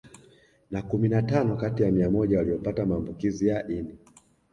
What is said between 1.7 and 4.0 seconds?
ya mia moja waliopata maambukizi ya ini